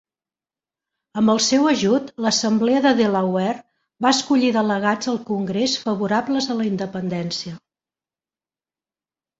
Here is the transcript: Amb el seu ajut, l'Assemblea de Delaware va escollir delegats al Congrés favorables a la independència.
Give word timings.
Amb 1.21 1.33
el 1.33 1.41
seu 1.47 1.67
ajut, 1.71 2.09
l'Assemblea 2.25 2.81
de 2.87 2.95
Delaware 3.01 3.61
va 4.07 4.13
escollir 4.19 4.51
delegats 4.57 5.13
al 5.15 5.23
Congrés 5.31 5.77
favorables 5.87 6.51
a 6.57 6.61
la 6.65 6.71
independència. 6.75 7.57